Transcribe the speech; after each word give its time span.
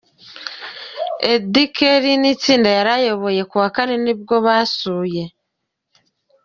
Auddy 1.29 1.65
Kelly 1.75 2.13
nitsinda 2.21 2.69
yari 2.77 2.91
ayoboye 2.99 3.41
ku 3.49 3.55
wa 3.61 3.69
Kane 3.75 3.95
nibwo 4.03 4.35
basuye. 4.45 5.23